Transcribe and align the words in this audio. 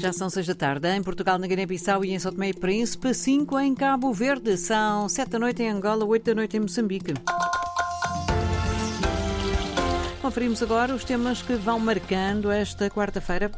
já 0.00 0.12
são 0.12 0.30
seis 0.30 0.46
da 0.46 0.54
tarde. 0.54 0.88
Em 0.88 1.02
Portugal, 1.02 1.38
na 1.38 1.46
Guiné-Bissau 1.46 2.04
e 2.04 2.12
em 2.12 2.18
São 2.18 2.32
Tomé 2.32 2.48
e 2.48 2.54
Príncipe, 2.54 3.12
cinco 3.14 3.58
em 3.58 3.74
Cabo 3.74 4.12
Verde. 4.12 4.56
São 4.56 5.08
sete 5.08 5.30
da 5.30 5.38
noite 5.38 5.62
em 5.62 5.70
Angola, 5.70 6.04
oito 6.04 6.24
da 6.24 6.34
noite 6.34 6.56
em 6.56 6.60
Moçambique. 6.60 7.14
Conferimos 10.22 10.62
agora 10.62 10.94
os 10.94 11.04
temas 11.04 11.42
que 11.42 11.54
vão 11.54 11.78
marcando 11.78 12.50
esta 12.50 12.88
quarta-feira. 12.88 13.50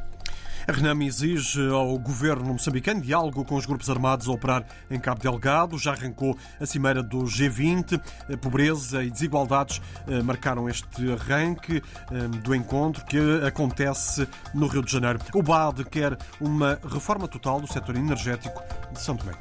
A 0.66 0.72
Renam 0.72 1.02
exige 1.02 1.60
ao 1.68 1.98
governo 1.98 2.52
moçambicano 2.52 3.00
diálogo 3.00 3.44
com 3.44 3.56
os 3.56 3.66
grupos 3.66 3.90
armados 3.90 4.28
a 4.28 4.32
operar 4.32 4.64
em 4.90 4.98
Cabo 4.98 5.20
Delgado. 5.20 5.76
Já 5.76 5.92
arrancou 5.92 6.36
a 6.60 6.66
cimeira 6.66 7.02
do 7.02 7.24
G20. 7.24 8.00
A 8.32 8.36
pobreza 8.36 9.02
e 9.02 9.10
desigualdades 9.10 9.80
eh, 10.06 10.22
marcaram 10.22 10.68
este 10.68 11.12
arranque 11.12 11.82
eh, 12.10 12.28
do 12.44 12.54
encontro 12.54 13.04
que 13.04 13.18
acontece 13.44 14.28
no 14.54 14.68
Rio 14.68 14.82
de 14.82 14.92
Janeiro. 14.92 15.18
O 15.34 15.42
BAD 15.42 15.84
quer 15.86 16.16
uma 16.40 16.78
reforma 16.88 17.26
total 17.26 17.60
do 17.60 17.66
setor 17.66 17.96
energético 17.96 18.62
de 18.92 19.00
São 19.00 19.16
Tomé. 19.16 19.32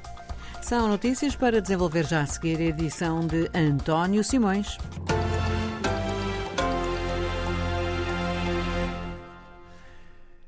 São 0.62 0.88
notícias 0.88 1.36
para 1.36 1.62
desenvolver 1.62 2.06
já 2.06 2.22
a 2.22 2.26
seguir 2.26 2.58
a 2.58 2.64
edição 2.64 3.28
de 3.28 3.50
António 3.54 4.24
Simões. 4.24 4.78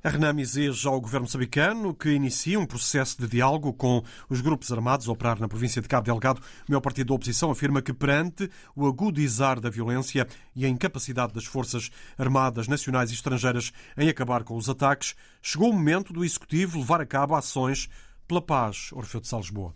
A 0.05 0.09
Renam 0.09 0.37
exige 0.37 0.85
ao 0.85 0.99
governo 0.99 1.23
moçambicano 1.23 1.93
que 1.93 2.09
inicie 2.09 2.57
um 2.57 2.65
processo 2.65 3.21
de 3.21 3.25
diálogo 3.25 3.71
com 3.71 4.03
os 4.29 4.41
grupos 4.41 4.69
armados 4.69 5.07
a 5.07 5.11
operar 5.13 5.39
na 5.39 5.47
província 5.47 5.81
de 5.81 5.87
Cabo 5.87 6.03
Delgado. 6.03 6.41
O 6.67 6.71
maior 6.71 6.81
partido 6.81 7.07
da 7.07 7.13
oposição 7.13 7.49
afirma 7.49 7.81
que, 7.81 7.93
perante 7.93 8.51
o 8.75 8.85
agudizar 8.85 9.61
da 9.61 9.69
violência 9.69 10.27
e 10.53 10.65
a 10.65 10.67
incapacidade 10.67 11.31
das 11.31 11.45
forças 11.45 11.89
armadas 12.17 12.67
nacionais 12.67 13.11
e 13.11 13.13
estrangeiras 13.13 13.71
em 13.97 14.09
acabar 14.09 14.43
com 14.43 14.57
os 14.57 14.67
ataques, 14.67 15.15
chegou 15.41 15.69
o 15.69 15.73
momento 15.73 16.11
do 16.11 16.25
Executivo 16.25 16.79
levar 16.79 16.99
a 16.99 17.05
cabo 17.05 17.33
ações 17.33 17.87
pela 18.27 18.41
paz. 18.41 18.89
Orfeu 18.91 19.21
de 19.21 19.29
Salisboa. 19.29 19.73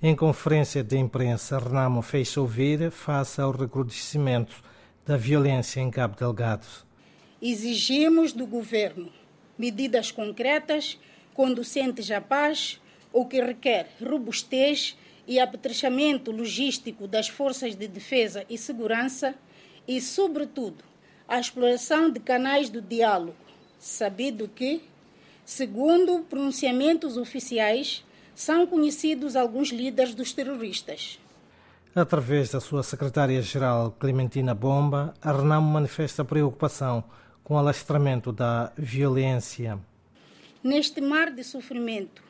Em 0.00 0.16
conferência 0.16 0.82
de 0.82 0.96
imprensa, 0.96 1.58
Renamo 1.58 2.00
fez 2.00 2.34
ouvir 2.34 2.90
face 2.90 3.42
ao 3.42 3.50
recrudescimento 3.50 4.56
da 5.04 5.18
violência 5.18 5.82
em 5.82 5.90
Cabo 5.90 6.16
Delgado. 6.16 6.66
Exigimos 7.42 8.32
do 8.32 8.46
governo 8.46 9.17
medidas 9.58 10.10
concretas 10.10 10.98
conducentes 11.34 12.10
à 12.10 12.20
paz, 12.20 12.80
o 13.12 13.24
que 13.24 13.40
requer 13.40 13.88
robustez 14.04 14.96
e 15.26 15.38
apetrechamento 15.38 16.32
logístico 16.32 17.06
das 17.06 17.28
forças 17.28 17.76
de 17.76 17.86
defesa 17.86 18.44
e 18.50 18.58
segurança 18.58 19.34
e, 19.86 20.00
sobretudo, 20.00 20.82
a 21.28 21.38
exploração 21.38 22.10
de 22.10 22.18
canais 22.18 22.70
do 22.70 22.80
diálogo, 22.80 23.36
sabido 23.78 24.48
que, 24.48 24.82
segundo 25.44 26.24
pronunciamentos 26.28 27.16
oficiais, 27.16 28.04
são 28.34 28.66
conhecidos 28.66 29.36
alguns 29.36 29.68
líderes 29.68 30.14
dos 30.14 30.32
terroristas. 30.32 31.20
Através 31.94 32.50
da 32.50 32.60
sua 32.60 32.82
secretária-geral 32.82 33.94
Clementina 33.98 34.54
Bomba, 34.54 35.14
a 35.22 35.32
Renamo 35.32 35.70
manifesta 35.70 36.24
preocupação 36.24 37.04
com 37.48 37.54
o 37.54 37.56
alastramento 37.56 38.30
da 38.30 38.70
violência. 38.76 39.78
Neste 40.62 41.00
mar 41.00 41.30
de 41.32 41.42
sofrimento, 41.42 42.22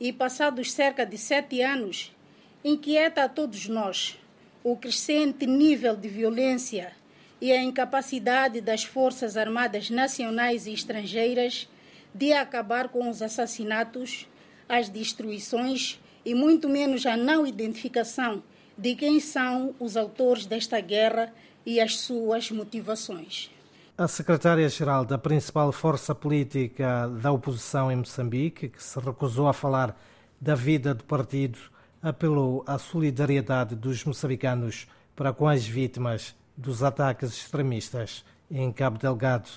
e 0.00 0.10
passados 0.14 0.72
cerca 0.72 1.04
de 1.04 1.18
sete 1.18 1.60
anos, 1.60 2.16
inquieta 2.64 3.24
a 3.24 3.28
todos 3.28 3.68
nós 3.68 4.18
o 4.64 4.74
crescente 4.74 5.46
nível 5.46 5.94
de 5.94 6.08
violência 6.08 6.92
e 7.38 7.52
a 7.52 7.62
incapacidade 7.62 8.62
das 8.62 8.82
Forças 8.82 9.36
Armadas 9.36 9.90
nacionais 9.90 10.66
e 10.66 10.72
estrangeiras 10.72 11.68
de 12.14 12.32
acabar 12.32 12.88
com 12.88 13.10
os 13.10 13.20
assassinatos, 13.20 14.26
as 14.66 14.88
destruições 14.88 16.00
e 16.24 16.34
muito 16.34 16.66
menos 16.66 17.04
a 17.04 17.14
não 17.14 17.46
identificação 17.46 18.42
de 18.76 18.94
quem 18.94 19.20
são 19.20 19.74
os 19.78 19.98
autores 19.98 20.46
desta 20.46 20.80
guerra 20.80 21.30
e 21.64 21.78
as 21.78 21.98
suas 21.98 22.50
motivações. 22.50 23.54
A 23.98 24.06
secretária-geral 24.06 25.06
da 25.06 25.16
principal 25.16 25.72
força 25.72 26.14
política 26.14 27.08
da 27.08 27.32
oposição 27.32 27.90
em 27.90 27.96
Moçambique, 27.96 28.68
que 28.68 28.84
se 28.84 29.00
recusou 29.00 29.48
a 29.48 29.54
falar 29.54 29.98
da 30.38 30.54
vida 30.54 30.94
do 30.94 31.02
partido, 31.02 31.58
apelou 32.02 32.62
à 32.66 32.76
solidariedade 32.76 33.74
dos 33.74 34.04
moçambicanos 34.04 34.86
para 35.16 35.32
com 35.32 35.48
as 35.48 35.66
vítimas 35.66 36.36
dos 36.54 36.82
ataques 36.82 37.30
extremistas 37.30 38.22
em 38.50 38.70
Cabo 38.70 38.98
Delgado. 38.98 39.48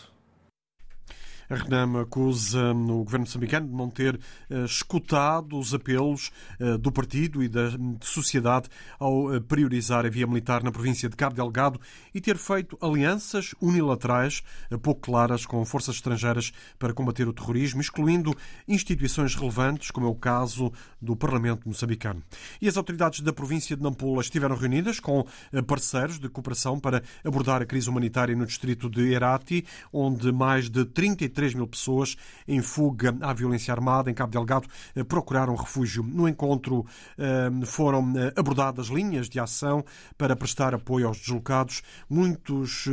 A 1.49 1.55
Renam 1.55 1.97
acusa 1.97 2.73
o 2.73 3.03
governo 3.03 3.25
moçambicano 3.25 3.67
de 3.67 3.73
não 3.73 3.89
ter 3.89 4.13
uh, 4.15 4.65
escutado 4.65 5.57
os 5.57 5.73
apelos 5.73 6.31
uh, 6.59 6.77
do 6.77 6.91
partido 6.91 7.41
e 7.41 7.49
da 7.49 7.71
sociedade 8.01 8.69
ao 8.99 9.35
uh, 9.35 9.41
priorizar 9.41 10.05
a 10.05 10.09
via 10.09 10.27
militar 10.27 10.61
na 10.63 10.71
província 10.71 11.09
de 11.09 11.15
Cabo 11.15 11.35
Delgado 11.35 11.81
e 12.13 12.21
ter 12.21 12.37
feito 12.37 12.77
alianças 12.79 13.55
unilaterais 13.59 14.43
pouco 14.83 15.01
claras 15.01 15.43
com 15.43 15.65
forças 15.65 15.95
estrangeiras 15.95 16.53
para 16.77 16.93
combater 16.93 17.27
o 17.27 17.33
terrorismo, 17.33 17.81
excluindo 17.81 18.35
instituições 18.67 19.33
relevantes, 19.33 19.89
como 19.89 20.05
é 20.05 20.09
o 20.09 20.15
caso 20.15 20.71
do 21.01 21.15
Parlamento 21.15 21.67
moçambicano. 21.67 22.21
E 22.61 22.67
as 22.67 22.77
autoridades 22.77 23.21
da 23.21 23.33
província 23.33 23.75
de 23.75 23.81
Nampula 23.81 24.21
estiveram 24.21 24.55
reunidas 24.55 24.99
com 24.99 25.25
parceiros 25.65 26.19
de 26.19 26.29
cooperação 26.29 26.79
para 26.79 27.01
abordar 27.23 27.61
a 27.61 27.65
crise 27.65 27.89
humanitária 27.89 28.35
no 28.35 28.45
distrito 28.45 28.87
de 28.87 29.11
Herati, 29.11 29.65
onde 29.91 30.31
mais 30.31 30.69
de 30.69 30.85
33 30.85 31.38
3 31.39 31.53
mil 31.53 31.67
pessoas 31.67 32.17
em 32.45 32.61
fuga 32.61 33.15
à 33.21 33.31
violência 33.31 33.73
armada 33.73 34.11
em 34.11 34.13
Cabo 34.13 34.29
Delgado 34.29 34.67
eh, 34.93 35.05
procuraram 35.05 35.55
refúgio. 35.55 36.03
No 36.03 36.27
encontro 36.27 36.85
eh, 37.17 37.49
foram 37.65 38.13
eh, 38.17 38.33
abordadas 38.35 38.87
linhas 38.87 39.29
de 39.29 39.39
ação 39.39 39.85
para 40.17 40.35
prestar 40.35 40.75
apoio 40.75 41.07
aos 41.07 41.17
deslocados, 41.17 41.81
muitos 42.09 42.89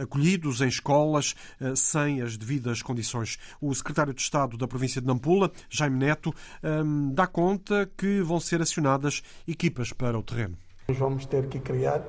acolhidos 0.00 0.62
em 0.62 0.68
escolas 0.68 1.34
sem 1.74 2.22
as 2.22 2.36
devidas 2.36 2.80
condições. 2.80 3.38
O 3.60 3.74
secretário 3.74 4.14
de 4.14 4.22
Estado 4.22 4.56
da 4.56 4.66
província 4.66 5.00
de 5.00 5.06
Nampula, 5.06 5.50
Jaime 5.68 5.98
Neto, 5.98 6.34
dá 7.12 7.26
conta 7.26 7.90
que 7.96 8.20
vão 8.22 8.40
ser 8.40 8.62
acionadas 8.62 9.22
equipas 9.46 9.92
para 9.92 10.18
o 10.18 10.22
terreno. 10.22 10.56
Vamos 10.88 11.26
ter 11.26 11.46
que 11.48 11.58
criar 11.58 12.02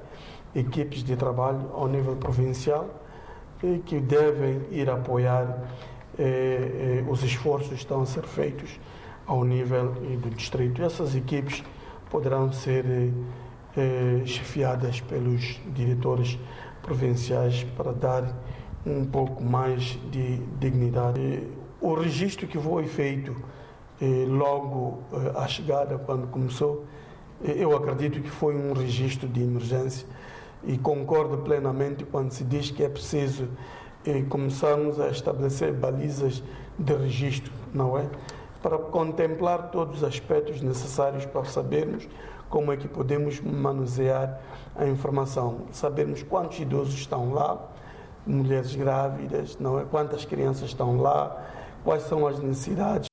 equipes 0.56 1.04
de 1.04 1.16
trabalho 1.16 1.72
ao 1.74 1.88
nível 1.88 2.16
provincial 2.16 3.09
que 3.86 4.00
devem 4.00 4.62
ir 4.72 4.90
apoiar 4.90 5.68
eh, 6.18 7.02
eh, 7.02 7.06
os 7.10 7.24
esforços 7.24 7.70
que 7.70 7.76
estão 7.76 8.02
a 8.02 8.06
ser 8.06 8.24
feitos 8.24 8.80
ao 9.26 9.44
nível 9.44 9.92
do 10.22 10.30
distrito. 10.30 10.82
Essas 10.82 11.16
equipes 11.16 11.64
poderão 12.10 12.52
ser 12.52 12.86
eh, 13.78 14.22
chefiadas 14.26 15.02
pelos 15.02 15.60
diretores 15.74 16.40
provinciais 16.82 17.64
para 17.76 17.92
dar 17.92 18.34
um 18.86 19.06
pouco 19.06 19.44
mais 19.44 20.00
de 20.10 20.38
dignidade. 20.60 21.44
O 21.82 21.94
registro 21.94 22.48
que 22.48 22.58
foi 22.58 22.86
feito 22.88 23.36
logo 24.30 25.04
à 25.36 25.46
chegada, 25.46 25.98
quando 25.98 26.28
começou, 26.28 26.86
eu 27.44 27.76
acredito 27.76 28.22
que 28.22 28.30
foi 28.30 28.56
um 28.56 28.72
registro 28.72 29.28
de 29.28 29.44
emergência 29.44 30.08
e 30.64 30.78
concordo 30.78 31.38
plenamente 31.40 32.04
quando 32.04 32.32
se 32.32 32.44
diz 32.44 32.72
que 32.72 32.84
é 32.84 32.90
preciso 32.90 33.48
eh, 34.06 34.24
começarmos 34.30 35.00
a 35.00 35.10
estabelecer 35.10 35.74
balizas 35.74 36.44
de 36.78 36.94
registro, 36.96 37.52
não 37.74 37.98
é? 37.98 38.06
Para 38.62 38.78
contemplar 38.78 39.72
todos 39.72 39.98
os 39.98 40.04
aspectos 40.04 40.62
necessários 40.62 41.26
para 41.26 41.46
sabermos 41.46 42.08
como 42.50 42.72
é 42.72 42.78
que 42.78 42.88
podemos 42.88 43.40
manusear 43.42 44.42
a 44.76 44.86
informação, 44.86 45.62
sabermos 45.72 46.24
quantos 46.24 46.60
idosos 46.60 46.96
estão 46.96 47.34
lá, 47.34 47.70
mulheres 48.26 48.76
grávidas, 48.76 49.58
não 49.60 49.80
é? 49.80 49.86
Quantas 49.86 50.26
crianças 50.26 50.70
estão 50.70 51.00
lá, 51.00 51.46
quais 51.84 52.04
são 52.04 52.28
as 52.28 52.40
necessidades 52.40 53.09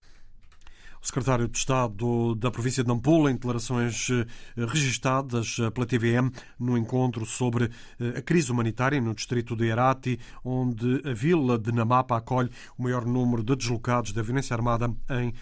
secretário 1.06 1.46
de 1.46 1.56
Estado 1.56 2.34
da 2.34 2.50
província 2.50 2.82
de 2.82 2.88
Nampula, 2.88 3.30
em 3.30 3.34
declarações 3.34 4.08
eh, 4.10 4.26
registadas 4.66 5.56
eh, 5.60 5.70
pela 5.70 5.86
TVM 5.86 6.32
no 6.58 6.76
encontro 6.76 7.24
sobre 7.24 7.70
eh, 8.00 8.18
a 8.18 8.22
crise 8.22 8.50
humanitária 8.50 9.00
no 9.00 9.14
distrito 9.14 9.54
de 9.54 9.66
Herati, 9.66 10.18
onde 10.44 11.02
a 11.08 11.14
vila 11.14 11.56
de 11.58 11.70
Namapa 11.70 12.16
acolhe 12.16 12.50
o 12.76 12.82
maior 12.82 13.06
número 13.06 13.44
de 13.44 13.54
deslocados 13.54 14.12
da 14.12 14.20
violência 14.20 14.54
armada 14.54 14.92
em 15.10 15.32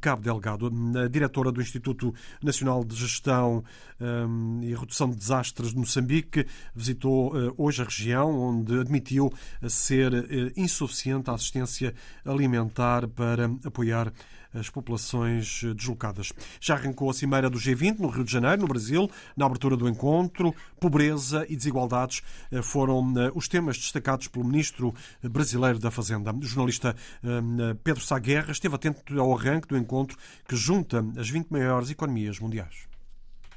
Cabo 0.00 0.22
Delgado. 0.22 0.70
A 0.98 1.08
diretora 1.08 1.52
do 1.52 1.60
Instituto 1.60 2.12
Nacional 2.42 2.84
de 2.84 2.96
Gestão 2.96 3.62
e 4.62 4.74
Redução 4.74 5.08
de 5.08 5.16
Desastres 5.16 5.70
de 5.70 5.78
Moçambique 5.78 6.46
visitou 6.74 7.32
hoje 7.56 7.82
a 7.82 7.84
região, 7.84 8.38
onde 8.38 8.80
admitiu 8.80 9.32
ser 9.68 10.12
insuficiente 10.56 11.30
a 11.30 11.34
assistência 11.34 11.94
alimentar 12.24 13.06
para 13.08 13.50
apoiar 13.64 14.12
as 14.54 14.68
populações 14.70 15.62
deslocadas. 15.76 16.32
Já 16.60 16.74
arrancou 16.74 17.10
a 17.10 17.14
cimeira 17.14 17.48
do 17.48 17.58
G20 17.58 17.98
no 17.98 18.08
Rio 18.08 18.24
de 18.24 18.32
Janeiro, 18.32 18.62
no 18.62 18.68
Brasil, 18.68 19.10
na 19.36 19.46
abertura 19.46 19.76
do 19.76 19.88
encontro. 19.88 20.54
Pobreza 20.80 21.46
e 21.48 21.56
desigualdades 21.56 22.22
foram 22.62 23.12
os 23.34 23.48
temas 23.48 23.76
destacados 23.76 24.28
pelo 24.28 24.44
ministro 24.44 24.94
brasileiro 25.22 25.78
da 25.78 25.90
Fazenda. 25.90 26.32
O 26.32 26.42
jornalista 26.42 26.94
Pedro 27.82 28.02
Sá 28.02 28.18
Guerra 28.18 28.52
esteve 28.52 28.74
atento 28.74 29.20
ao 29.20 29.36
arranque 29.36 29.68
do 29.68 29.76
encontro 29.76 30.16
que 30.46 30.56
junta 30.56 31.04
as 31.16 31.28
20 31.28 31.48
maiores 31.48 31.90
economias 31.90 32.38
mundiais. 32.38 32.91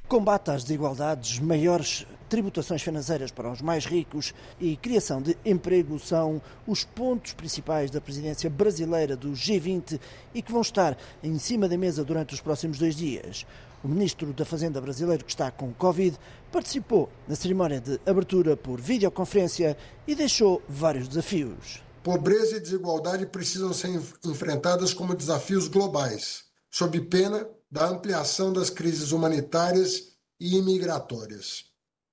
Combate 0.08 0.52
às 0.52 0.62
desigualdades, 0.62 1.40
maiores 1.40 2.06
tributações 2.28 2.80
financeiras 2.80 3.32
para 3.32 3.50
os 3.50 3.60
mais 3.60 3.86
ricos 3.86 4.32
e 4.60 4.76
criação 4.76 5.20
de 5.20 5.36
emprego 5.44 5.98
são 5.98 6.40
os 6.64 6.84
pontos 6.84 7.32
principais 7.32 7.90
da 7.90 8.00
presidência 8.00 8.48
brasileira 8.48 9.16
do 9.16 9.32
G20 9.32 9.98
e 10.32 10.40
que 10.42 10.52
vão 10.52 10.60
estar 10.60 10.96
em 11.24 11.36
cima 11.40 11.68
da 11.68 11.76
mesa 11.76 12.04
durante 12.04 12.34
os 12.34 12.40
próximos 12.40 12.78
dois 12.78 12.94
dias. 12.94 13.44
O 13.82 13.88
ministro 13.88 14.32
da 14.32 14.44
Fazenda 14.44 14.80
brasileiro, 14.80 15.24
que 15.24 15.30
está 15.32 15.50
com 15.50 15.74
Covid, 15.74 16.16
participou 16.52 17.10
na 17.26 17.34
cerimónia 17.34 17.80
de 17.80 18.00
abertura 18.06 18.56
por 18.56 18.80
videoconferência 18.80 19.76
e 20.06 20.14
deixou 20.14 20.62
vários 20.68 21.08
desafios. 21.08 21.82
Pobreza 22.04 22.58
e 22.58 22.60
desigualdade 22.60 23.26
precisam 23.26 23.72
ser 23.72 24.00
enfrentadas 24.24 24.94
como 24.94 25.16
desafios 25.16 25.66
globais, 25.66 26.44
sob 26.70 27.00
pena 27.00 27.44
da 27.70 27.88
ampliação 27.88 28.52
das 28.52 28.70
crises 28.70 29.12
humanitárias 29.12 30.12
e 30.40 30.56
imigratórias. 30.56 31.64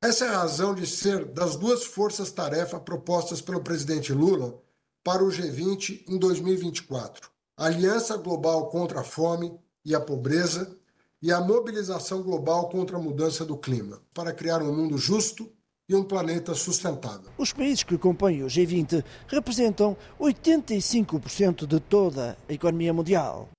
Essa 0.02 0.26
é 0.26 0.30
a 0.30 0.40
razão 0.40 0.76
de 0.76 0.86
ser 0.86 1.26
das 1.26 1.56
duas 1.56 1.86
forças-tarefa 1.86 2.80
propostas 2.80 3.42
pelo 3.42 3.62
presidente 3.62 4.12
Lula 4.12 4.62
para 5.04 5.24
o 5.24 5.30
G20 5.30 6.06
em 6.08 6.18
2024: 6.18 7.30
a 7.58 7.66
Aliança 7.66 8.18
Global 8.18 8.70
contra 8.70 9.02
a 9.02 9.04
Fome 9.04 9.58
e 9.86 9.94
a 9.96 10.02
Pobreza 10.02 10.78
e 11.22 11.32
a 11.32 11.40
mobilização 11.40 12.22
global 12.22 12.68
contra 12.68 12.98
a 12.98 13.02
mudança 13.02 13.46
do 13.46 13.56
clima, 13.56 14.02
para 14.14 14.34
criar 14.34 14.62
um 14.62 14.76
mundo 14.76 14.98
justo 14.98 15.50
e 15.88 15.96
um 15.96 16.04
planeta 16.04 16.54
sustentável. 16.54 17.32
Os 17.38 17.54
países 17.54 17.84
que 17.84 17.98
compõem 17.98 18.44
o 18.44 18.48
G20 18.48 19.04
representam 19.28 19.96
85% 20.20 21.66
de 21.66 21.80
toda 21.80 22.38
a 22.48 22.54
economia 22.54 22.94
mundial. 22.94 23.50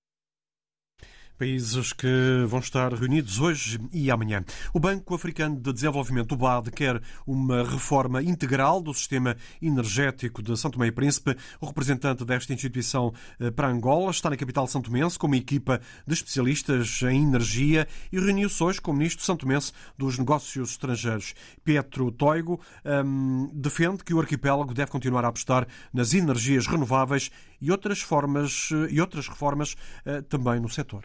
Países 1.37 1.93
que 1.93 2.45
vão 2.47 2.61
estar 2.61 2.95
reunidos 2.95 3.41
hoje 3.41 3.81
e 3.93 4.09
amanhã. 4.09 4.45
O 4.73 4.79
Banco 4.79 5.17
Africano 5.17 5.57
de 5.61 5.73
Desenvolvimento, 5.73 6.33
o 6.33 6.37
BAD, 6.37 6.71
quer 6.71 7.03
uma 7.27 7.65
reforma 7.65 8.23
integral 8.23 8.81
do 8.81 8.95
sistema 8.95 9.37
energético 9.61 10.41
de 10.41 10.57
São 10.57 10.71
Tomé 10.71 10.87
e 10.87 10.93
Príncipe. 10.93 11.37
O 11.61 11.67
representante 11.67 12.25
desta 12.25 12.53
instituição 12.53 13.13
eh, 13.41 13.51
para 13.51 13.67
Angola 13.67 14.13
está 14.13 14.31
na 14.31 14.37
capital 14.37 14.69
santomense 14.69 15.19
com 15.19 15.27
uma 15.27 15.37
equipa 15.37 15.81
de 16.07 16.15
especialistas 16.15 17.01
em 17.03 17.25
energia 17.25 17.89
e 18.13 18.21
reuniu-se 18.21 18.63
hoje 18.63 18.81
com 18.81 18.93
o 18.93 18.95
ministro 18.95 19.25
santomense 19.25 19.73
dos 19.99 20.17
Negócios 20.17 20.71
Estrangeiros. 20.71 21.35
Pietro 21.65 22.13
Toigo 22.13 22.61
um, 22.85 23.51
defende 23.53 24.05
que 24.05 24.15
o 24.15 24.21
arquipélago 24.21 24.73
deve 24.73 24.93
continuar 24.93 25.25
a 25.25 25.29
apostar 25.29 25.67
nas 25.93 26.15
energias 26.15 26.69
renováveis 26.69 27.29
e 27.61 27.73
outras 27.73 28.01
formas 28.01 28.69
eh, 28.73 28.93
e 28.93 29.01
outras 29.01 29.27
reformas 29.27 29.73
uh, 30.07 30.23
também 30.29 30.61
no 30.61 30.69
setor. 30.69 31.05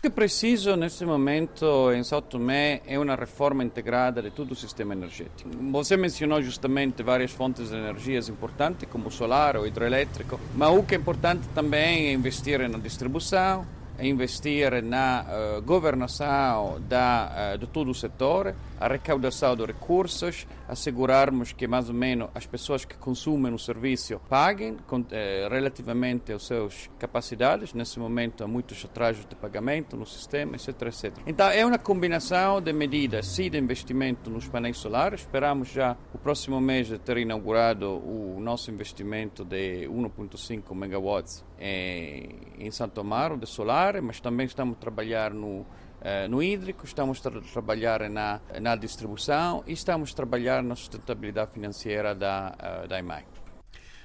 O 0.00 0.02
que 0.02 0.06
é 0.06 0.10
preciso 0.10 0.76
nesse 0.76 1.04
momento 1.04 1.92
em 1.92 2.02
São 2.02 2.22
Tomé 2.22 2.80
é 2.86 2.98
uma 2.98 3.14
reforma 3.14 3.62
integrada 3.62 4.22
de 4.22 4.30
todo 4.30 4.52
o 4.52 4.56
sistema 4.56 4.94
energético. 4.94 5.50
Você 5.70 5.94
mencionou 5.94 6.40
justamente 6.40 7.02
várias 7.02 7.32
fontes 7.32 7.68
de 7.68 7.76
energias 7.76 8.30
importantes, 8.30 8.88
como 8.90 9.08
o 9.08 9.10
solar 9.10 9.58
ou 9.58 9.66
hidroelétrico, 9.66 10.40
mas 10.56 10.70
o 10.70 10.82
que 10.84 10.94
é 10.94 10.98
importante 10.98 11.46
também 11.54 12.06
é 12.06 12.12
investir 12.14 12.66
na 12.66 12.78
distribuição, 12.78 13.66
investir 14.02 14.82
na 14.82 15.24
uh, 15.24 15.62
governação 15.62 16.80
da, 16.88 17.54
uh, 17.54 17.58
de 17.58 17.66
todo 17.66 17.90
o 17.90 17.94
setor, 17.94 18.54
a 18.80 18.88
recaudação 18.88 19.54
de 19.54 19.64
recursos, 19.64 20.46
assegurarmos 20.68 21.52
que 21.52 21.66
mais 21.66 21.88
ou 21.88 21.94
menos 21.94 22.28
as 22.34 22.46
pessoas 22.46 22.84
que 22.84 22.96
consumem 22.96 23.52
o 23.52 23.58
serviço 23.58 24.20
paguem 24.28 24.76
com, 24.86 25.04
eh, 25.10 25.48
relativamente 25.50 26.32
às 26.32 26.44
suas 26.44 26.88
capacidades. 26.98 27.74
Nesse 27.74 27.98
momento 27.98 28.44
há 28.44 28.48
muitos 28.48 28.84
atrasos 28.84 29.26
de 29.26 29.34
pagamento 29.34 29.96
no 29.96 30.06
sistema, 30.06 30.56
etc, 30.56 30.82
etc. 30.82 31.12
Então 31.26 31.48
é 31.48 31.66
uma 31.66 31.78
combinação 31.78 32.60
de 32.60 32.72
medidas, 32.72 33.26
sim, 33.26 33.50
de 33.50 33.58
investimento 33.58 34.30
nos 34.30 34.46
painéis 34.48 34.78
solares. 34.78 35.22
Esperamos 35.22 35.68
já 35.68 35.96
o 36.14 36.18
próximo 36.18 36.60
mês 36.60 36.86
de 36.86 36.98
ter 36.98 37.18
inaugurado 37.18 37.86
o 37.86 38.38
nosso 38.40 38.70
investimento 38.70 39.44
de 39.44 39.88
1.5 39.88 40.74
megawatts 40.74 41.44
em, 41.58 42.28
em 42.58 42.70
Santo 42.70 43.00
Amaro 43.00 43.36
de 43.36 43.46
solar, 43.46 43.89
mas 44.00 44.20
também 44.20 44.46
estamos 44.46 44.76
a 44.76 44.80
trabalhar 44.80 45.32
no 45.32 45.66
eh, 46.02 46.26
no 46.28 46.42
hídrico, 46.42 46.86
estamos 46.86 47.24
a 47.26 47.30
trabalhar 47.30 48.08
na, 48.08 48.40
na 48.60 48.74
distribuição 48.74 49.62
e 49.66 49.72
estamos 49.72 50.12
a 50.12 50.16
trabalhar 50.16 50.62
na 50.62 50.74
sustentabilidade 50.74 51.52
financeira 51.52 52.14
da, 52.14 52.54
eh, 52.58 52.86
da 52.88 52.98
EMAI. 52.98 53.24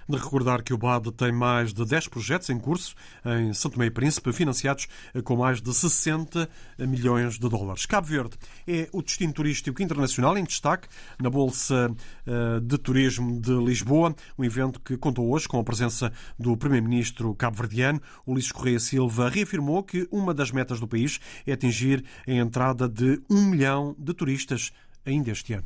De 0.07 0.17
recordar 0.17 0.61
que 0.63 0.73
o 0.73 0.77
BAD 0.77 1.11
tem 1.13 1.31
mais 1.31 1.73
de 1.73 1.83
10 1.83 2.09
projetos 2.09 2.49
em 2.49 2.59
curso 2.59 2.93
em 3.25 3.53
São 3.53 3.71
Tomé 3.71 3.87
e 3.87 3.91
Príncipe, 3.91 4.31
financiados 4.31 4.87
com 5.23 5.35
mais 5.35 5.61
de 5.61 5.73
60 5.73 6.47
milhões 6.79 7.39
de 7.39 7.49
dólares. 7.49 7.85
Cabo 7.85 8.07
Verde 8.07 8.37
é 8.67 8.87
o 8.91 9.01
destino 9.01 9.33
turístico 9.33 9.81
internacional 9.81 10.37
em 10.37 10.43
destaque 10.43 10.87
na 11.19 11.29
Bolsa 11.29 11.91
eh, 12.27 12.59
de 12.61 12.77
Turismo 12.77 13.39
de 13.39 13.51
Lisboa, 13.51 14.15
um 14.37 14.43
evento 14.43 14.79
que 14.79 14.97
contou 14.97 15.31
hoje 15.31 15.47
com 15.47 15.59
a 15.59 15.63
presença 15.63 16.11
do 16.37 16.55
Primeiro-Ministro 16.55 17.33
cabo-verdiano. 17.35 18.01
Ulisses 18.27 18.51
Correia 18.51 18.79
Silva 18.79 19.29
reafirmou 19.29 19.83
que 19.83 20.07
uma 20.11 20.33
das 20.33 20.51
metas 20.51 20.79
do 20.79 20.87
país 20.87 21.19
é 21.45 21.53
atingir 21.53 22.03
a 22.27 22.31
entrada 22.31 22.87
de 22.87 23.21
um 23.29 23.45
milhão 23.45 23.95
de 23.97 24.13
turistas 24.13 24.71
ainda 25.05 25.31
este 25.31 25.53
ano. 25.53 25.65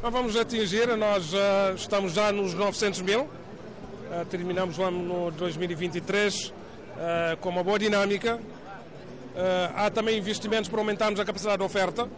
Vamos 0.00 0.36
atingir, 0.36 0.86
nós 0.96 1.32
uh, 1.32 1.74
estamos 1.74 2.12
já 2.12 2.30
nos 2.30 2.54
900 2.54 3.00
mil, 3.02 3.28
terminamos 4.30 4.78
o 4.78 4.82
ano 4.82 5.02
no 5.02 5.30
2023 5.30 6.34
uh, 6.34 6.52
eh, 6.98 7.38
com 7.40 7.48
uma 7.48 7.62
boa 7.62 7.78
dinâmica. 7.78 8.36
Uh, 8.36 8.40
há 9.74 9.90
também 9.90 10.18
investimentos 10.18 10.68
para 10.68 10.78
aumentarmos 10.80 11.20
a 11.20 11.24
capacidade 11.24 11.58
de 11.58 11.64
oferta, 11.64 12.08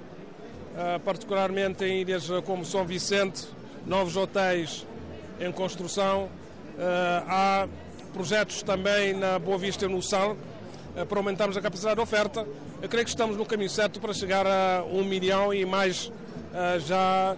particularmente 1.04 1.84
em 1.84 2.00
ilhas 2.00 2.28
como 2.46 2.64
São 2.64 2.86
Vicente, 2.86 3.46
novos 3.84 4.16
hotéis 4.16 4.86
em 5.38 5.50
construção. 5.52 6.28
há 7.26 7.68
projetos 8.14 8.62
também 8.62 9.12
na 9.12 9.38
Boa 9.38 9.58
Vista 9.58 9.84
e 9.84 9.88
no 9.88 10.00
Sal 10.00 10.36
para 11.08 11.18
aumentarmos 11.18 11.56
a 11.56 11.60
capacidade 11.60 11.96
de 11.96 12.02
oferta. 12.02 12.46
Eu 12.80 12.88
creio 12.88 13.04
que 13.04 13.10
estamos 13.10 13.36
no 13.36 13.44
caminho 13.44 13.68
certo 13.68 14.00
para 14.00 14.14
chegar 14.14 14.46
a 14.46 14.84
um 14.84 15.04
milhão 15.04 15.52
e 15.52 15.66
mais 15.66 16.10
já 16.86 17.36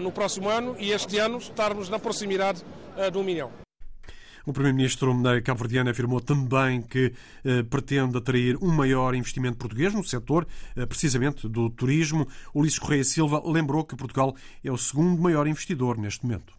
no 0.00 0.12
próximo 0.12 0.48
ano 0.48 0.76
e 0.78 0.92
este 0.92 1.18
ano 1.18 1.38
estarmos 1.38 1.88
na 1.88 1.98
proximidade 1.98 2.62
de 3.10 3.18
um 3.18 3.24
milhão. 3.24 3.50
O 4.46 4.52
Primeiro-Ministro 4.52 5.14
cabo-verdiano 5.44 5.90
afirmou 5.90 6.20
também 6.20 6.80
que 6.82 7.12
eh, 7.44 7.62
pretende 7.62 8.16
atrair 8.16 8.56
um 8.62 8.68
maior 8.68 9.14
investimento 9.14 9.56
português 9.58 9.94
no 9.94 10.02
setor, 10.02 10.46
eh, 10.76 10.86
precisamente 10.86 11.48
do 11.48 11.68
turismo. 11.68 12.26
Ulisses 12.54 12.78
Correia 12.78 13.04
Silva 13.04 13.42
lembrou 13.44 13.84
que 13.84 13.96
Portugal 13.96 14.34
é 14.64 14.70
o 14.70 14.78
segundo 14.78 15.20
maior 15.20 15.46
investidor 15.46 15.98
neste 15.98 16.24
momento. 16.24 16.52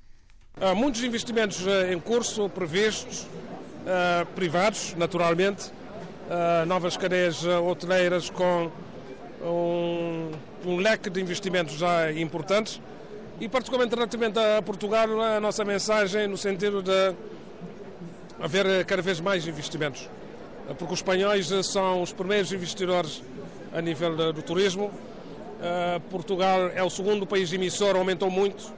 Há 0.60 0.76
muitos 0.76 1.04
investimentos 1.04 1.66
eh, 1.66 1.94
em 1.94 2.00
curso, 2.00 2.50
previstos, 2.50 3.28
privados, 4.36 4.94
naturalmente, 4.96 5.72
novas 6.68 6.96
cadeias 6.96 7.44
hoteleiras 7.44 8.30
com 8.30 8.70
um, 9.44 10.32
um 10.64 10.78
leque 10.78 11.10
de 11.10 11.20
investimentos 11.20 11.74
já 11.74 12.12
importantes 12.12 12.80
e 13.40 13.50
particularmente 13.50 13.96
relativamente 13.96 14.38
a 14.38 14.62
Portugal, 14.62 15.20
a 15.20 15.40
nossa 15.40 15.66
mensagem 15.66 16.28
no 16.28 16.38
sentido 16.38 16.84
de 16.84 17.16
haver 18.42 18.66
eh, 18.66 18.84
cada 18.84 19.02
vez 19.02 19.20
mais 19.20 19.48
investimentos, 19.48 20.10
eh, 20.68 20.74
porque 20.74 20.94
os 20.94 21.00
espanhóis 21.00 21.52
eh, 21.52 21.62
são 21.64 22.02
os 22.02 22.12
primeiros 22.12 22.52
investidores 22.52 23.24
a 23.74 23.82
nível 23.82 24.34
do 24.34 24.42
turismo. 24.42 24.92
Portugal 26.10 26.72
é 26.74 26.84
o 26.84 26.90
segundo 26.90 27.26
país 27.26 27.54
emissor, 27.54 27.96
aumentou 27.96 28.32
muito. 28.32 28.74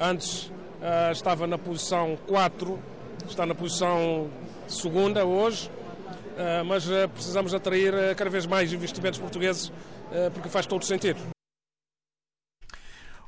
Antes 0.00 0.50
estava 1.12 1.48
na 1.48 1.58
posição 1.58 2.16
4, 2.28 2.78
está 3.28 3.44
na 3.44 3.56
posição 3.56 4.30
segunda 4.68 5.26
hoje, 5.26 5.68
mas 6.64 6.86
precisamos 7.12 7.52
atrair 7.52 8.14
cada 8.14 8.30
vez 8.30 8.46
mais 8.46 8.72
investimentos 8.72 9.18
portugueses 9.18 9.72
porque 10.32 10.48
faz 10.48 10.64
todo 10.64 10.84
sentido. 10.84 11.37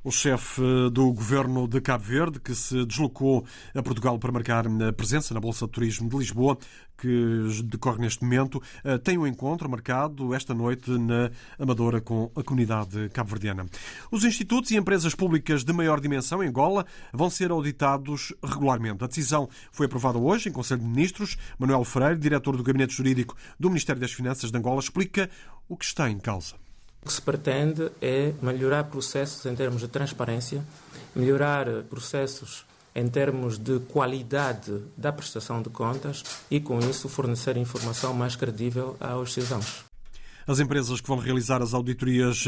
O 0.03 0.11
chefe 0.11 0.63
do 0.91 1.13
governo 1.13 1.69
de 1.69 1.79
Cabo 1.79 2.03
Verde, 2.03 2.41
que 2.41 2.55
se 2.55 2.87
deslocou 2.87 3.45
a 3.75 3.83
Portugal 3.83 4.19
para 4.19 4.33
marcar 4.33 4.65
a 4.67 4.93
presença 4.95 5.35
na 5.35 5.41
Bolsa 5.41 5.67
de 5.67 5.73
Turismo 5.73 6.09
de 6.09 6.17
Lisboa, 6.17 6.57
que 6.97 7.63
decorre 7.67 7.99
neste 7.99 8.25
momento, 8.25 8.63
eh, 8.83 8.97
tem 8.97 9.19
um 9.19 9.27
encontro 9.27 9.69
marcado 9.69 10.33
esta 10.33 10.55
noite 10.55 10.91
na 10.91 11.31
Amadora 11.59 12.01
com 12.01 12.33
a 12.35 12.43
comunidade 12.43 13.11
cabo-verdiana. 13.11 13.67
Os 14.11 14.25
institutos 14.25 14.71
e 14.71 14.77
empresas 14.79 15.15
públicas 15.15 15.65
de 15.65 15.73
maior 15.75 16.01
dimensão 16.01 16.43
em 16.43 16.49
Angola 16.49 16.87
vão 17.13 17.29
ser 17.29 17.51
auditados 17.51 18.33
regularmente. 18.43 19.05
A 19.05 19.07
decisão 19.07 19.51
foi 19.71 19.85
aprovada 19.85 20.19
hoje 20.19 20.49
em 20.49 20.53
Conselho 20.53 20.81
de 20.81 20.87
Ministros. 20.87 21.37
Manuel 21.59 21.85
Freire, 21.85 22.19
diretor 22.19 22.57
do 22.57 22.63
Gabinete 22.63 22.95
Jurídico 22.95 23.37
do 23.59 23.69
Ministério 23.69 24.01
das 24.01 24.13
Finanças 24.13 24.51
de 24.51 24.57
Angola, 24.57 24.81
explica 24.81 25.29
o 25.69 25.77
que 25.77 25.85
está 25.85 26.09
em 26.09 26.19
causa. 26.19 26.55
O 27.03 27.07
que 27.07 27.13
se 27.13 27.23
pretende 27.23 27.91
é 28.01 28.33
melhorar 28.43 28.85
processos 28.85 29.47
em 29.47 29.55
termos 29.55 29.81
de 29.81 29.89
transparência, 29.89 30.63
melhorar 31.15 31.67
processos 31.89 32.67
em 32.95 33.09
termos 33.09 33.59
de 33.59 33.79
qualidade 33.81 34.83
da 34.97 35.13
prestação 35.13 35.63
de 35.63 35.71
contas 35.71 36.25
e, 36.51 36.61
com 36.61 36.79
isso, 36.81 37.09
fornecer 37.09 37.57
informação 37.57 38.13
mais 38.13 38.37
credível 38.37 38.97
aos 39.01 39.33
cidadãos. 39.33 39.90
As 40.47 40.61
empresas 40.61 41.01
que 41.01 41.09
vão 41.09 41.19
realizar 41.19 41.63
as 41.63 41.75
auditorias 41.75 42.45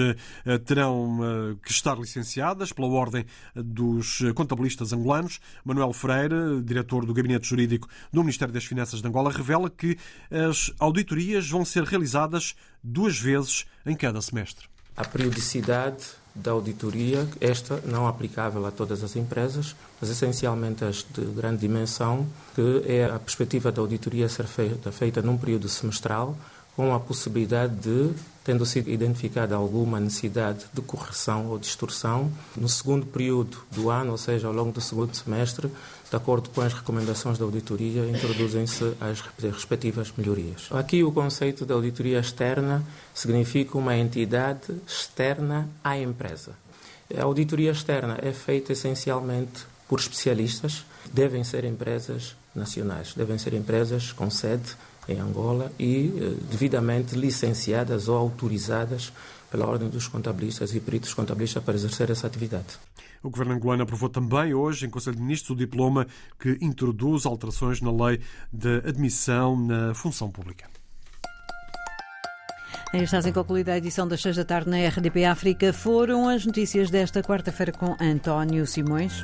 eh, 0.46 0.58
terão 0.58 1.18
eh, 1.22 1.56
que 1.62 1.70
estar 1.70 1.98
licenciadas 1.98 2.72
pela 2.72 2.88
Ordem 2.88 3.24
dos 3.54 4.22
Contabilistas 4.34 4.92
Angolanos. 4.92 5.40
Manuel 5.64 5.92
Freire, 5.92 6.62
diretor 6.62 7.04
do 7.04 7.14
Gabinete 7.14 7.48
Jurídico 7.48 7.88
do 8.12 8.20
Ministério 8.20 8.52
das 8.52 8.64
Finanças 8.64 9.00
de 9.00 9.08
Angola, 9.08 9.30
revela 9.30 9.70
que 9.70 9.96
as 10.30 10.72
auditorias 10.78 11.48
vão 11.48 11.64
ser 11.64 11.84
realizadas 11.84 12.54
duas 12.82 13.18
vezes 13.18 13.66
em 13.86 13.94
cada 13.94 14.20
semestre. 14.20 14.66
A 14.96 15.04
periodicidade 15.04 16.04
da 16.34 16.50
auditoria, 16.50 17.28
esta 17.40 17.80
não 17.84 18.06
aplicável 18.06 18.64
a 18.66 18.70
todas 18.70 19.02
as 19.02 19.16
empresas, 19.16 19.76
mas 20.00 20.10
essencialmente 20.10 20.84
as 20.84 20.96
de 20.96 21.24
grande 21.26 21.60
dimensão, 21.60 22.26
que 22.54 22.82
é 22.86 23.04
a 23.04 23.18
perspectiva 23.18 23.70
da 23.70 23.80
auditoria 23.80 24.28
ser 24.28 24.46
feita, 24.46 24.90
feita 24.90 25.20
num 25.20 25.36
período 25.36 25.68
semestral, 25.68 26.36
com 26.76 26.94
a 26.94 27.00
possibilidade 27.00 27.74
de, 27.76 28.10
tendo 28.42 28.64
sido 28.64 28.90
identificada 28.90 29.54
alguma 29.54 30.00
necessidade 30.00 30.64
de 30.72 30.80
correção 30.80 31.46
ou 31.46 31.58
distorção, 31.58 32.32
no 32.56 32.68
segundo 32.68 33.06
período 33.06 33.58
do 33.70 33.90
ano, 33.90 34.12
ou 34.12 34.18
seja, 34.18 34.46
ao 34.46 34.52
longo 34.52 34.72
do 34.72 34.80
segundo 34.80 35.14
semestre, 35.14 35.68
de 36.10 36.16
acordo 36.16 36.50
com 36.50 36.60
as 36.60 36.72
recomendações 36.72 37.38
da 37.38 37.44
auditoria, 37.44 38.06
introduzem-se 38.08 38.94
as 39.00 39.20
respectivas 39.40 40.12
melhorias. 40.16 40.68
Aqui 40.70 41.02
o 41.02 41.12
conceito 41.12 41.64
de 41.64 41.72
auditoria 41.72 42.18
externa 42.18 42.82
significa 43.14 43.78
uma 43.78 43.96
entidade 43.96 44.74
externa 44.86 45.68
à 45.82 45.98
empresa. 45.98 46.52
A 47.14 47.22
auditoria 47.24 47.70
externa 47.70 48.18
é 48.22 48.32
feita 48.32 48.72
essencialmente 48.72 49.66
por 49.88 50.00
especialistas, 50.00 50.84
devem 51.12 51.44
ser 51.44 51.64
empresas 51.64 52.34
nacionais, 52.54 53.12
devem 53.14 53.36
ser 53.36 53.52
empresas 53.54 54.12
com 54.12 54.30
sede 54.30 54.74
em 55.08 55.18
Angola 55.18 55.72
e 55.78 56.12
eh, 56.16 56.34
devidamente 56.50 57.14
licenciadas 57.14 58.08
ou 58.08 58.16
autorizadas 58.16 59.12
pela 59.50 59.66
Ordem 59.66 59.88
dos 59.88 60.08
Contabilistas 60.08 60.74
e 60.74 60.80
Peritos 60.80 61.12
Contabilistas 61.12 61.62
para 61.62 61.74
exercer 61.74 62.10
essa 62.10 62.26
atividade. 62.26 62.78
O 63.22 63.30
Governo 63.30 63.54
angolano 63.54 63.82
aprovou 63.82 64.08
também 64.08 64.52
hoje, 64.54 64.86
em 64.86 64.90
Conselho 64.90 65.16
de 65.16 65.22
Ministros, 65.22 65.50
o 65.50 65.56
diploma 65.56 66.06
que 66.38 66.58
introduz 66.60 67.24
alterações 67.26 67.80
na 67.80 67.92
lei 67.92 68.20
de 68.52 68.78
admissão 68.78 69.56
na 69.56 69.94
função 69.94 70.30
pública. 70.30 70.66
Está 72.92 73.18
assim 73.18 73.32
concluída 73.32 73.72
a 73.72 73.78
edição 73.78 74.06
das 74.06 74.20
6 74.20 74.36
da 74.36 74.44
tarde 74.44 74.68
na 74.68 74.76
RDP 74.88 75.24
África. 75.24 75.72
Foram 75.72 76.28
as 76.28 76.44
notícias 76.44 76.90
desta 76.90 77.22
quarta-feira 77.22 77.72
com 77.72 77.96
António 77.98 78.66
Simões. 78.66 79.22